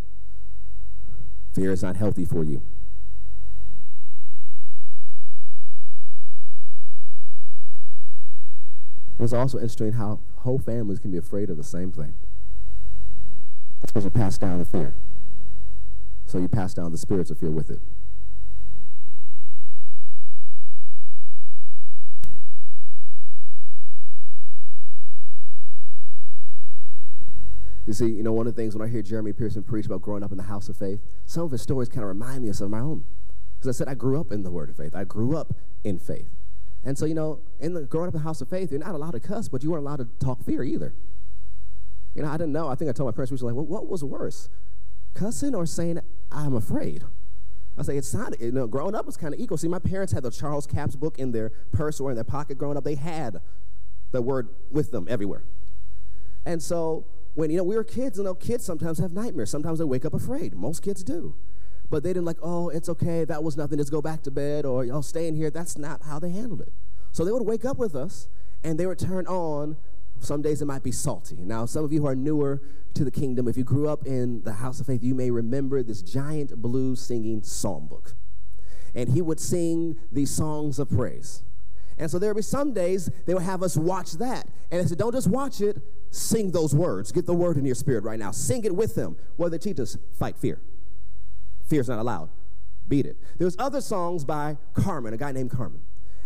Fear 1.54 1.72
is 1.72 1.82
not 1.82 1.96
healthy 1.96 2.26
for 2.26 2.44
you. 2.44 2.62
It's 9.20 9.32
also 9.32 9.58
interesting 9.58 9.94
how 9.94 10.20
whole 10.40 10.60
families 10.60 11.00
can 11.00 11.12
be 11.12 11.18
afraid 11.18 11.50
of 11.50 11.56
the 11.56 11.64
same 11.64 11.94
thing. 11.94 12.16
Because 13.82 14.06
you 14.06 14.10
pass 14.10 14.38
down 14.38 14.60
the 14.60 14.66
fear. 14.66 14.94
So 16.26 16.38
you 16.38 16.48
pass 16.48 16.74
down 16.74 16.92
the 16.92 16.98
spirits 16.98 17.30
of 17.30 17.40
fear 17.40 17.52
with 17.52 17.70
it. 17.70 17.82
You 27.86 27.94
see, 27.94 28.06
you 28.06 28.24
know, 28.24 28.32
one 28.32 28.48
of 28.48 28.56
the 28.56 28.62
things 28.62 28.74
when 28.76 28.88
I 28.88 28.90
hear 28.90 29.02
Jeremy 29.02 29.34
Pearson 29.34 29.64
preach 29.64 29.86
about 29.86 30.02
growing 30.02 30.24
up 30.24 30.32
in 30.32 30.38
the 30.38 30.44
house 30.44 30.70
of 30.70 30.78
faith, 30.78 31.02
some 31.26 31.44
of 31.44 31.52
his 31.52 31.62
stories 31.62 31.90
kind 31.90 32.04
of 32.04 32.08
remind 32.08 32.44
me 32.44 32.50
of 32.50 32.56
some 32.56 32.66
of 32.66 32.72
my 32.72 32.80
own. 32.80 33.04
Because 33.58 33.76
I 33.76 33.78
said 33.78 33.90
I 33.90 33.96
grew 33.96 34.20
up 34.20 34.32
in 34.32 34.44
the 34.44 34.52
word 34.52 34.70
of 34.70 34.78
faith. 34.78 34.96
I 34.96 35.04
grew 35.04 35.36
up 35.36 35.54
in 35.84 36.00
faith. 36.00 36.30
And 36.84 36.98
so, 36.98 37.06
you 37.06 37.14
know, 37.14 37.42
in 37.60 37.74
the 37.74 37.82
growing 37.82 38.08
up 38.08 38.14
in 38.14 38.20
the 38.22 38.24
house 38.24 38.40
of 38.40 38.48
faith, 38.50 38.72
you're 38.72 38.80
not 38.80 38.96
allowed 38.96 39.12
to 39.12 39.20
cuss, 39.20 39.50
but 39.50 39.64
you 39.64 39.72
weren't 39.72 39.84
allowed 39.86 39.98
to 39.98 40.08
talk 40.26 40.44
fear 40.44 40.64
either. 40.64 40.94
You 42.16 42.24
know, 42.24 42.30
I 42.30 42.34
didn't 42.34 42.52
know. 42.52 42.68
I 42.68 42.76
think 42.76 42.90
I 42.90 42.94
told 42.94 43.08
my 43.08 43.16
parents 43.16 43.32
we 43.32 43.38
were 43.38 43.52
like, 43.52 43.56
well, 43.56 43.66
what 43.66 43.88
was 43.88 44.04
worse, 44.04 44.50
cussing 45.14 45.56
or 45.56 45.66
saying 45.66 46.00
I'm 46.32 46.54
afraid? 46.54 47.04
I 47.78 47.84
say 47.84 47.98
it's 47.98 48.14
not. 48.14 48.40
You 48.40 48.52
know, 48.52 48.68
growing 48.68 48.96
up 48.96 49.06
was 49.06 49.18
kind 49.18 49.34
of 49.34 49.40
equal. 49.40 49.58
See, 49.58 49.68
my 49.68 49.80
parents 49.80 50.12
had 50.12 50.24
the 50.24 50.32
Charles 50.32 50.68
Capps 50.68 50.96
book 50.96 51.18
in 51.20 51.32
their 51.32 51.50
purse 51.72 52.00
or 52.00 52.10
in 52.10 52.16
their 52.16 52.26
pocket. 52.26 52.58
Growing 52.58 52.78
up, 52.78 52.84
they 52.84 52.96
had 52.96 53.38
the 54.12 54.22
word 54.22 54.50
with 54.70 54.92
them 54.92 55.08
everywhere. 55.10 55.44
And 56.46 56.62
so 56.62 57.06
when 57.36 57.50
you 57.50 57.58
know 57.58 57.64
we 57.64 57.76
were 57.76 57.84
kids, 57.84 58.18
you 58.18 58.24
know, 58.24 58.34
kids 58.34 58.66
sometimes 58.66 59.00
have 59.00 59.14
nightmares. 59.14 59.50
Sometimes 59.50 59.80
they 59.80 59.86
wake 59.86 60.06
up 60.06 60.14
afraid. 60.14 60.54
Most 60.56 60.84
kids 60.84 61.04
do. 61.04 61.36
But 61.90 62.04
they 62.04 62.10
didn't 62.10 62.26
like, 62.26 62.38
oh, 62.42 62.70
it's 62.70 62.88
okay, 62.88 63.26
that 63.26 63.44
was 63.44 63.58
nothing, 63.58 63.78
just 63.78 63.92
go 63.92 64.02
back 64.02 64.24
to 64.24 64.32
bed, 64.32 64.66
or 64.66 64.86
y'all 64.86 65.02
stay 65.02 65.28
in 65.28 65.36
here. 65.36 65.50
That's 65.50 65.78
not 65.78 66.04
how 66.04 66.20
they 66.20 66.30
handled 66.30 66.62
it. 66.62 66.72
So 67.12 67.26
they 67.26 67.32
would 67.32 67.46
wake 67.46 67.66
up 67.66 67.78
with 67.78 67.96
us 67.96 68.30
and 68.64 68.80
they 68.80 68.86
would 68.86 69.00
turn 69.00 69.28
on. 69.28 69.76
Some 70.22 70.44
days 70.44 70.62
it 70.62 70.66
might 70.66 70.84
be 70.84 70.92
Psalty. 70.92 71.38
Now, 71.38 71.66
some 71.66 71.84
of 71.84 71.92
you 71.92 72.02
who 72.02 72.08
are 72.08 72.16
newer 72.16 72.62
to 72.94 73.04
the 73.04 73.10
kingdom, 73.10 73.48
if 73.48 73.58
you 73.58 73.64
grew 73.64 73.90
up 73.90 74.06
in 74.06 74.44
the 74.44 74.54
house 74.54 74.80
of 74.80 74.86
faith, 74.86 75.04
you 75.04 75.16
may 75.16 75.32
remember 75.32 75.82
this 75.82 76.04
giant 76.04 76.62
blue 76.62 76.96
singing 76.96 77.42
psalm 77.42 77.88
book. 77.88 78.14
And 78.94 79.10
he 79.10 79.22
would 79.22 79.40
sing 79.40 79.98
these 80.12 80.30
songs 80.30 80.78
of 80.78 80.92
praise. 80.92 81.42
And 81.98 82.10
so 82.10 82.20
there 82.20 82.30
would 82.30 82.38
be 82.38 82.44
some 82.44 82.72
days 82.72 83.10
they 83.26 83.34
would 83.34 83.42
have 83.42 83.64
us 83.64 83.76
watch 83.76 84.14
that. 84.14 84.48
And 84.70 84.80
they 84.80 84.88
said, 84.88 85.00
don't 85.00 85.12
just 85.12 85.28
watch 85.28 85.60
it, 85.60 85.82
sing 86.12 86.52
those 86.52 86.76
words. 86.76 87.12
Get 87.12 87.26
the 87.26 87.34
word 87.34 87.58
in 87.58 87.66
your 87.66 87.76
spirit 87.76 88.04
right 88.04 88.20
now. 88.20 88.30
Sing 88.30 88.64
it 88.64 88.76
with 88.76 88.94
them. 88.94 89.18
What 89.38 89.50
they 89.50 89.58
teach 89.58 89.80
us? 89.80 89.98
Fight 90.14 90.38
fear. 90.38 90.62
Fear's 91.66 91.90
not 91.90 91.98
allowed. 91.98 92.30
Beat 92.88 93.08
it. 93.08 93.18
There's 93.40 93.56
other 93.58 93.82
songs 93.82 94.24
by 94.24 94.58
Carmen, 94.76 95.16
a 95.16 95.18
guy 95.18 95.32
named 95.32 95.50
Carmen. 95.50 95.82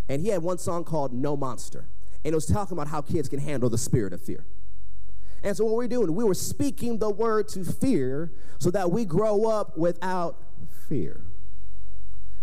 And 0.09 0.21
he 0.21 0.29
had 0.29 0.43
one 0.43 0.57
song 0.57 0.83
called 0.83 1.13
No 1.13 1.37
Monster. 1.37 1.87
And 2.25 2.33
it 2.33 2.35
was 2.35 2.47
talking 2.47 2.75
about 2.75 2.87
how 2.87 3.01
kids 3.01 3.29
can 3.29 3.39
handle 3.39 3.69
the 3.69 3.77
spirit 3.77 4.11
of 4.11 4.21
fear. 4.21 4.45
And 5.43 5.55
so 5.55 5.63
what 5.63 5.75
we're 5.75 5.87
doing, 5.87 6.13
we 6.13 6.23
were 6.23 6.33
speaking 6.33 6.97
the 6.97 7.09
word 7.09 7.47
to 7.49 7.63
fear 7.63 8.33
so 8.57 8.71
that 8.71 8.91
we 8.91 9.05
grow 9.05 9.45
up 9.45 9.77
without 9.77 10.41
fear. 10.89 11.21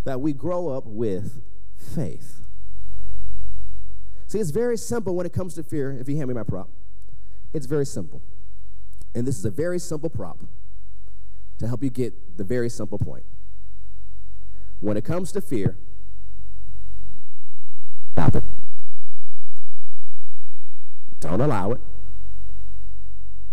that 0.04 0.20
we 0.20 0.32
grow 0.32 0.68
up 0.68 0.84
with 0.86 1.42
faith. 1.76 2.40
See, 4.26 4.38
it's 4.38 4.50
very 4.50 4.76
simple 4.76 5.14
when 5.14 5.26
it 5.26 5.32
comes 5.32 5.54
to 5.54 5.62
fear. 5.62 5.92
If 5.92 6.08
you 6.08 6.16
hand 6.16 6.28
me 6.28 6.34
my 6.34 6.42
prop, 6.42 6.70
it's 7.52 7.66
very 7.66 7.86
simple. 7.86 8.22
And 9.14 9.26
this 9.26 9.38
is 9.38 9.44
a 9.44 9.50
very 9.50 9.78
simple 9.78 10.08
prop 10.08 10.40
to 11.58 11.68
help 11.68 11.82
you 11.82 11.90
get 11.90 12.38
the 12.38 12.44
very 12.44 12.70
simple 12.70 12.98
point. 12.98 13.24
When 14.80 14.96
it 14.96 15.04
comes 15.04 15.32
to 15.32 15.40
fear, 15.40 15.76
stop 18.12 18.36
it. 18.36 18.44
Don't 21.22 21.40
allow 21.40 21.70
it. 21.70 21.80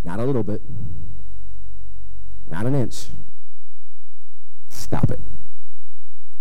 Not 0.03 0.19
a 0.19 0.25
little 0.25 0.41
bit. 0.41 0.63
Not 2.49 2.65
an 2.65 2.73
inch. 2.73 3.09
Stop 4.69 5.11
it. 5.11 5.19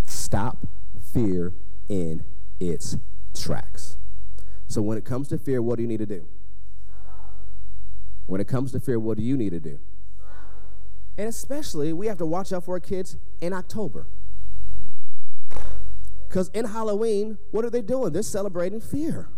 Stop 0.06 0.66
fear 1.12 1.52
in 1.90 2.24
its 2.58 2.96
tracks. 3.34 3.98
So 4.68 4.80
when 4.80 4.96
it 4.96 5.04
comes 5.04 5.28
to 5.28 5.38
fear, 5.38 5.60
what 5.60 5.76
do 5.76 5.82
you 5.82 5.88
need 5.88 5.98
to 5.98 6.06
do? 6.06 6.26
When 8.24 8.40
it 8.40 8.48
comes 8.48 8.72
to 8.72 8.80
fear, 8.80 8.98
what 8.98 9.18
do 9.18 9.22
you 9.22 9.36
need 9.36 9.50
to 9.50 9.60
do? 9.60 9.78
And 11.18 11.28
especially, 11.28 11.92
we 11.92 12.06
have 12.06 12.18
to 12.18 12.26
watch 12.26 12.54
out 12.54 12.64
for 12.64 12.72
our 12.72 12.80
kids 12.80 13.18
in 13.42 13.52
October. 13.52 14.06
Because 16.26 16.48
in 16.54 16.64
Halloween, 16.64 17.36
what 17.50 17.66
are 17.66 17.70
they 17.70 17.82
doing? 17.82 18.14
They're 18.14 18.22
celebrating 18.22 18.80
fear. 18.80 19.28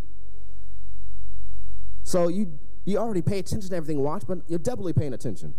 So 2.10 2.28
you, 2.28 2.58
you 2.84 2.98
already 2.98 3.22
pay 3.22 3.38
attention 3.38 3.70
to 3.70 3.76
everything 3.76 3.98
you 3.98 4.02
watch, 4.02 4.24
but 4.26 4.38
you're 4.48 4.58
doubly 4.58 4.92
paying 4.92 5.14
attention. 5.14 5.54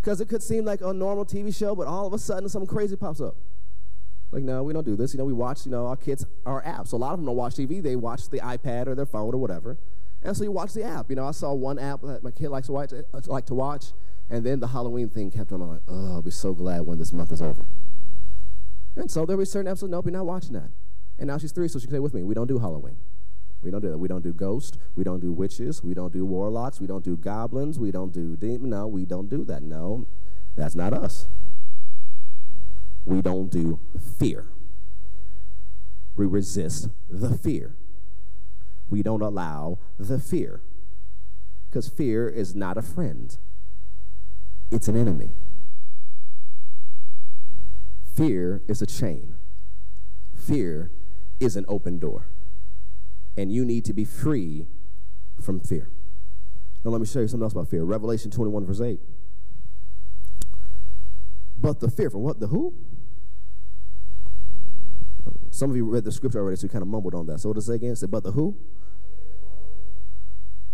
Because 0.00 0.20
it 0.20 0.28
could 0.28 0.42
seem 0.42 0.64
like 0.64 0.80
a 0.80 0.92
normal 0.92 1.24
TV 1.24 1.54
show, 1.54 1.74
but 1.74 1.86
all 1.86 2.06
of 2.06 2.12
a 2.12 2.18
sudden 2.18 2.48
something 2.48 2.68
crazy 2.68 2.94
pops 2.94 3.20
up. 3.20 3.36
Like, 4.30 4.44
no, 4.44 4.62
we 4.62 4.72
don't 4.72 4.84
do 4.84 4.94
this. 4.94 5.12
You 5.12 5.18
know, 5.18 5.24
we 5.24 5.32
watch, 5.32 5.66
you 5.66 5.72
know, 5.72 5.86
our 5.86 5.96
kids, 5.96 6.24
our 6.46 6.62
apps. 6.62 6.92
A 6.92 6.96
lot 6.96 7.14
of 7.14 7.18
them 7.18 7.26
don't 7.26 7.36
watch 7.36 7.54
TV. 7.54 7.82
They 7.82 7.96
watch 7.96 8.30
the 8.30 8.38
iPad 8.38 8.86
or 8.86 8.94
their 8.94 9.06
phone 9.06 9.34
or 9.34 9.38
whatever. 9.38 9.76
And 10.22 10.36
so 10.36 10.44
you 10.44 10.52
watch 10.52 10.72
the 10.72 10.84
app. 10.84 11.10
You 11.10 11.16
know, 11.16 11.26
I 11.26 11.32
saw 11.32 11.52
one 11.52 11.78
app 11.78 12.02
that 12.02 12.22
my 12.22 12.30
kid 12.30 12.50
likes 12.50 12.68
to 12.68 12.72
watch, 12.72 12.92
uh, 12.92 13.20
like 13.26 13.46
to 13.46 13.54
watch 13.54 13.86
and 14.30 14.44
then 14.44 14.60
the 14.60 14.68
Halloween 14.68 15.08
thing 15.08 15.30
kept 15.30 15.52
on. 15.52 15.60
I'm 15.60 15.68
like, 15.68 15.82
oh, 15.88 16.14
I'll 16.14 16.22
be 16.22 16.30
so 16.30 16.54
glad 16.54 16.82
when 16.82 16.98
this 16.98 17.12
month 17.12 17.32
is 17.32 17.42
over. 17.42 17.66
And 18.96 19.10
so 19.10 19.26
there'll 19.26 19.40
be 19.40 19.44
certain 19.44 19.68
episodes, 19.68 19.90
nope, 19.90 20.06
you're 20.06 20.12
not 20.12 20.26
watching 20.26 20.52
that. 20.52 20.70
And 21.18 21.28
now 21.28 21.38
she's 21.38 21.52
three, 21.52 21.68
so 21.68 21.78
she 21.78 21.86
can 21.86 21.96
say 21.96 21.98
with 21.98 22.14
me, 22.14 22.22
we 22.22 22.34
don't 22.34 22.46
do 22.46 22.58
Halloween. 22.58 22.96
We 23.64 23.70
don't 23.70 23.80
do 23.80 23.90
that. 23.90 23.98
We 23.98 24.08
don't 24.08 24.22
do 24.22 24.32
ghosts. 24.32 24.78
We 24.94 25.04
don't 25.04 25.20
do 25.20 25.32
witches. 25.32 25.82
We 25.82 25.94
don't 25.94 26.12
do 26.12 26.24
warlocks. 26.24 26.80
We 26.80 26.86
don't 26.86 27.04
do 27.04 27.16
goblins. 27.16 27.78
We 27.78 27.90
don't 27.90 28.12
do 28.12 28.36
demons. 28.36 28.70
No, 28.70 28.86
we 28.86 29.04
don't 29.04 29.28
do 29.28 29.44
that. 29.44 29.62
No, 29.62 30.06
that's 30.56 30.74
not 30.74 30.92
us. 30.92 31.26
We 33.04 33.22
don't 33.22 33.50
do 33.50 33.80
fear. 34.18 34.46
We 36.16 36.26
resist 36.26 36.88
the 37.10 37.36
fear. 37.36 37.74
We 38.88 39.02
don't 39.02 39.22
allow 39.22 39.78
the 39.98 40.18
fear. 40.20 40.60
Because 41.68 41.88
fear 41.88 42.28
is 42.28 42.54
not 42.54 42.76
a 42.76 42.82
friend 42.82 43.36
it's 44.74 44.88
an 44.88 44.96
enemy. 44.96 45.30
Fear 48.14 48.62
is 48.66 48.82
a 48.82 48.86
chain. 48.86 49.36
Fear 50.34 50.90
is 51.38 51.56
an 51.56 51.64
open 51.68 51.98
door. 51.98 52.26
And 53.36 53.52
you 53.52 53.64
need 53.64 53.84
to 53.86 53.92
be 53.92 54.04
free 54.04 54.68
from 55.40 55.60
fear. 55.60 55.90
Now, 56.84 56.90
let 56.90 57.00
me 57.00 57.06
show 57.06 57.20
you 57.20 57.28
something 57.28 57.44
else 57.44 57.52
about 57.52 57.68
fear. 57.68 57.82
Revelation 57.82 58.30
21, 58.30 58.66
verse 58.66 58.80
8. 58.80 59.00
But 61.56 61.80
the 61.80 61.90
fear, 61.90 62.10
for 62.10 62.18
what? 62.18 62.40
The 62.40 62.48
who? 62.48 62.74
Some 65.50 65.70
of 65.70 65.76
you 65.76 65.84
read 65.84 66.04
the 66.04 66.12
scripture 66.12 66.40
already, 66.40 66.56
so 66.56 66.64
you 66.64 66.68
kind 66.68 66.82
of 66.82 66.88
mumbled 66.88 67.14
on 67.14 67.26
that. 67.26 67.40
So 67.40 67.48
what 67.48 67.54
does 67.54 67.64
it 67.64 67.72
say 67.72 67.74
again? 67.76 67.92
It 67.92 67.96
said, 67.96 68.10
but 68.10 68.24
the 68.24 68.32
who? 68.32 68.56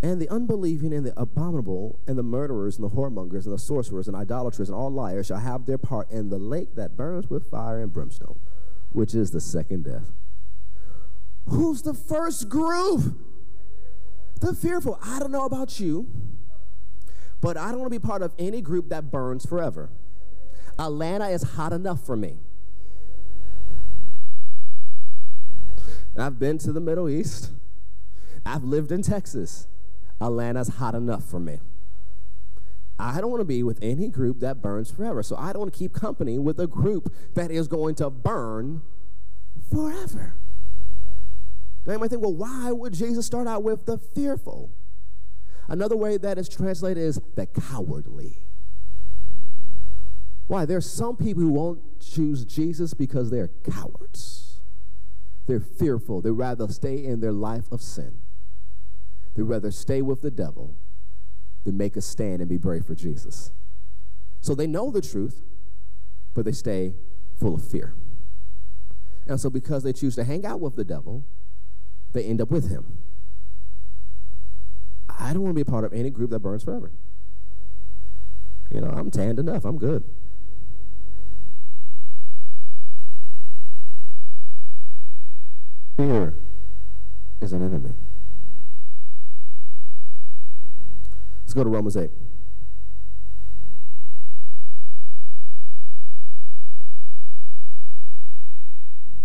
And 0.03 0.21
the 0.21 0.29
unbelieving 0.31 0.95
and 0.95 1.05
the 1.05 1.13
abominable 1.21 2.01
and 2.07 2.17
the 2.17 2.23
murderers 2.23 2.79
and 2.79 2.91
the 2.91 2.97
whoremongers 2.97 3.45
and 3.45 3.53
the 3.53 3.59
sorcerers 3.59 4.09
and 4.09 4.17
idolaters 4.17 4.71
and 4.71 4.77
all 4.77 4.91
liars 4.91 5.27
shall 5.27 5.39
have 5.39 5.67
their 5.67 5.77
part 5.77 6.11
in 6.11 6.31
the 6.31 6.39
lake 6.39 6.75
that 6.77 6.97
burns 6.97 7.29
with 7.29 7.51
fire 7.51 7.83
and 7.83 7.93
brimstone, 7.93 8.41
which 8.93 9.15
is 9.15 9.31
the 9.31 9.41
second 9.41 9.85
death. 9.85 10.11
Who's 11.47 11.83
the 11.83 11.95
first 11.95 12.49
group? 12.49 13.19
The 14.41 14.55
fearful. 14.55 14.99
I 15.03 15.19
don't 15.19 15.33
know 15.33 15.45
about 15.45 15.81
you, 15.81 16.09
but 17.41 17.57
I 17.57 17.71
don't 17.71 17.81
want 17.81 17.93
to 17.93 17.99
be 17.99 18.05
part 18.05 18.23
of 18.23 18.33
any 18.39 18.61
group 18.61 18.89
that 18.89 19.11
burns 19.11 19.45
forever. 19.45 19.91
Atlanta 20.79 21.29
is 21.29 21.43
hot 21.43 21.73
enough 21.73 22.05
for 22.05 22.17
me. 22.17 22.39
I've 26.17 26.39
been 26.39 26.59
to 26.59 26.73
the 26.73 26.81
Middle 26.81 27.09
East. 27.09 27.51
I've 28.45 28.65
lived 28.65 28.91
in 28.91 29.03
Texas. 29.03 29.67
Atlanta's 30.21 30.69
hot 30.69 30.95
enough 30.95 31.25
for 31.25 31.41
me. 31.41 31.59
I 32.99 33.21
don't 33.21 33.31
want 33.31 33.41
to 33.41 33.47
be 33.47 33.63
with 33.63 33.79
any 33.81 34.09
group 34.09 34.41
that 34.41 34.61
burns 34.61 34.91
forever. 34.91 35.23
So 35.23 35.37
I 35.37 35.53
don't 35.53 35.61
want 35.61 35.73
to 35.73 35.79
keep 35.79 35.93
company 35.95 36.39
with 36.39 36.61
a 36.61 36.67
group 36.67 37.13
that 37.35 37.51
is 37.51 37.67
going 37.69 37.95
to 37.97 38.11
burn 38.11 38.83
forever. 39.71 40.35
Now 41.87 41.95
you 41.95 41.99
might 41.99 42.11
think, 42.11 42.23
well, 42.23 42.35
why 42.35 42.73
would 42.73 42.93
Jesus 42.93 43.27
start 43.27 43.49
out 43.49 43.63
with 43.63 43.87
the 43.87 43.99
fearful? 43.99 44.71
Another 45.69 45.97
way 45.97 46.17
that 46.17 46.37
is 46.37 46.49
translated 46.49 47.03
is 47.03 47.21
the 47.37 47.47
cowardly. 47.47 48.39
Why? 50.47 50.67
There 50.67 50.79
are 50.79 50.83
some 50.83 51.17
people 51.17 51.43
who 51.43 51.53
won't 51.53 52.01
choose 52.01 52.45
Jesus 52.45 52.93
because 52.93 53.31
they're 53.31 53.51
cowards. 53.71 54.61
They're 55.47 55.61
fearful. 55.61 56.21
They'd 56.21 56.31
rather 56.31 56.67
stay 56.69 57.05
in 57.05 57.21
their 57.21 57.33
life 57.33 57.71
of 57.71 57.81
sin. 57.81 58.19
They'd 59.35 59.45
rather 59.45 59.71
stay 59.71 60.03
with 60.03 60.23
the 60.23 60.31
devil 60.31 60.77
than 61.65 61.77
make 61.77 61.97
a 61.97 62.01
stand 62.01 62.41
and 62.41 62.49
be 62.49 62.57
brave 62.57 62.85
for 62.85 62.95
Jesus. 62.95 63.53
So 64.41 64.55
they 64.55 64.67
know 64.67 64.91
the 64.91 65.01
truth, 65.01 65.43
but 66.35 66.45
they 66.45 66.53
stay 66.53 66.95
full 67.39 67.55
of 67.55 67.67
fear. 67.67 67.95
And 69.27 69.41
so, 69.41 69.51
because 69.51 69.85
they 69.85 69.93
choose 69.93 70.17
to 70.17 70.25
hang 70.25 70.45
out 70.45 70.61
with 70.61 70.75
the 70.75 70.85
devil, 70.85 71.25
they 72.13 72.25
end 72.25 72.41
up 72.41 72.51
with 72.51 72.69
him. 72.69 72.99
I 75.19 75.33
don't 75.33 75.43
want 75.43 75.51
to 75.51 75.65
be 75.65 75.69
a 75.69 75.71
part 75.71 75.85
of 75.85 75.93
any 75.93 76.11
group 76.11 76.31
that 76.31 76.41
burns 76.41 76.65
forever. 76.65 76.91
You 78.71 78.81
know, 78.81 78.89
I'm 78.89 79.11
tanned 79.11 79.39
enough, 79.39 79.65
I'm 79.65 79.79
good. 79.79 80.05
Fear 85.97 86.35
is 87.41 87.53
an 87.53 87.63
enemy. 87.63 87.93
Let's 91.43 91.53
go 91.53 91.65
to 91.65 91.69
Romans 91.69 91.97
8. 91.97 92.11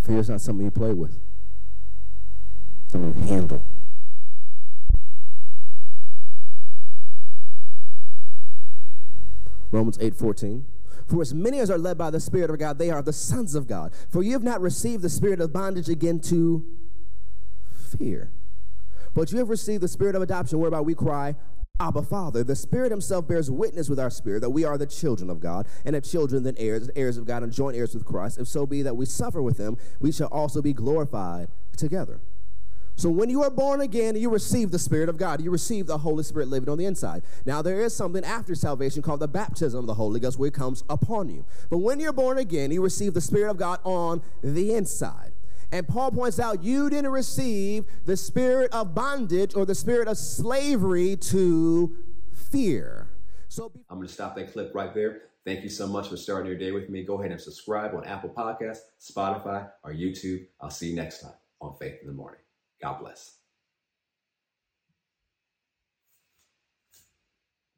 Fear 0.02 0.18
is 0.18 0.28
not 0.28 0.40
something 0.40 0.64
you 0.64 0.70
play 0.70 0.92
with, 0.92 1.18
handle. 3.28 3.64
Romans 9.70 9.98
8 10.00 10.14
14. 10.14 10.64
For 11.06 11.22
as 11.22 11.34
many 11.34 11.60
as 11.60 11.70
are 11.70 11.78
led 11.78 11.98
by 11.98 12.10
the 12.10 12.18
Spirit 12.18 12.50
of 12.50 12.58
God, 12.58 12.78
they 12.78 12.90
are 12.90 13.02
the 13.02 13.12
sons 13.12 13.54
of 13.54 13.68
God. 13.68 13.92
For 14.10 14.22
you 14.22 14.32
have 14.32 14.42
not 14.42 14.60
received 14.60 15.02
the 15.02 15.08
spirit 15.08 15.40
of 15.40 15.52
bondage 15.52 15.88
again 15.88 16.20
to 16.20 16.64
fear, 17.96 18.32
but 19.14 19.30
you 19.30 19.38
have 19.38 19.48
received 19.48 19.82
the 19.82 19.88
spirit 19.88 20.16
of 20.16 20.22
adoption, 20.22 20.58
whereby 20.58 20.80
we 20.80 20.94
cry, 20.94 21.36
Abba 21.78 22.02
Father. 22.02 22.42
The 22.42 22.56
Spirit 22.56 22.90
Himself 22.90 23.28
bears 23.28 23.50
witness 23.50 23.88
with 23.88 24.00
our 24.00 24.10
spirit 24.10 24.40
that 24.40 24.50
we 24.50 24.64
are 24.64 24.78
the 24.78 24.86
children 24.86 25.30
of 25.30 25.40
God, 25.40 25.66
and 25.84 25.94
if 25.94 26.04
children, 26.04 26.42
then 26.42 26.54
heirs, 26.58 26.90
heirs 26.96 27.18
of 27.18 27.26
God, 27.26 27.42
and 27.42 27.52
joint 27.52 27.76
heirs 27.76 27.94
with 27.94 28.04
Christ. 28.04 28.38
If 28.38 28.48
so 28.48 28.66
be 28.66 28.82
that 28.82 28.96
we 28.96 29.04
suffer 29.06 29.42
with 29.42 29.58
Him, 29.58 29.76
we 30.00 30.10
shall 30.10 30.28
also 30.28 30.62
be 30.62 30.72
glorified 30.72 31.48
together. 31.76 32.20
So 32.96 33.10
when 33.10 33.28
you 33.28 33.42
are 33.42 33.50
born 33.50 33.82
again, 33.82 34.16
you 34.16 34.30
receive 34.30 34.70
the 34.70 34.78
Spirit 34.78 35.10
of 35.10 35.18
God. 35.18 35.42
You 35.42 35.50
receive 35.50 35.86
the 35.86 35.98
Holy 35.98 36.24
Spirit 36.24 36.48
living 36.48 36.68
on 36.68 36.78
the 36.78 36.86
inside. 36.86 37.22
Now 37.44 37.60
there 37.60 37.80
is 37.82 37.94
something 37.94 38.24
after 38.24 38.54
salvation 38.54 39.02
called 39.02 39.20
the 39.20 39.28
baptism 39.28 39.80
of 39.80 39.86
the 39.86 39.94
Holy 39.94 40.18
Ghost, 40.18 40.38
where 40.38 40.48
it 40.48 40.54
comes 40.54 40.82
upon 40.88 41.28
you. 41.28 41.44
But 41.68 41.78
when 41.78 42.00
you're 42.00 42.12
born 42.14 42.38
again, 42.38 42.70
you 42.70 42.82
receive 42.82 43.12
the 43.12 43.20
Spirit 43.20 43.50
of 43.50 43.58
God 43.58 43.80
on 43.84 44.22
the 44.42 44.74
inside. 44.74 45.32
And 45.72 45.86
Paul 45.86 46.10
points 46.10 46.38
out 46.38 46.62
you 46.62 46.88
didn't 46.88 47.10
receive 47.10 47.84
the 48.04 48.16
spirit 48.16 48.72
of 48.72 48.94
bondage 48.94 49.54
or 49.54 49.66
the 49.66 49.74
spirit 49.74 50.08
of 50.08 50.16
slavery 50.16 51.16
to 51.16 51.96
fear. 52.32 53.08
So 53.48 53.70
be- 53.70 53.80
I'm 53.90 53.96
going 53.96 54.06
to 54.06 54.12
stop 54.12 54.36
that 54.36 54.52
clip 54.52 54.72
right 54.74 54.94
there. 54.94 55.22
Thank 55.44 55.62
you 55.62 55.68
so 55.68 55.86
much 55.86 56.08
for 56.08 56.16
starting 56.16 56.46
your 56.46 56.58
day 56.58 56.72
with 56.72 56.88
me. 56.88 57.04
Go 57.04 57.18
ahead 57.20 57.30
and 57.30 57.40
subscribe 57.40 57.94
on 57.94 58.04
Apple 58.04 58.30
Podcasts, 58.30 58.80
Spotify, 59.00 59.68
or 59.82 59.92
YouTube. 59.92 60.46
I'll 60.60 60.70
see 60.70 60.90
you 60.90 60.96
next 60.96 61.20
time 61.20 61.34
on 61.60 61.74
Faith 61.78 61.98
in 62.00 62.08
the 62.08 62.14
Morning. 62.14 62.40
God 62.82 63.00
bless. 63.00 63.35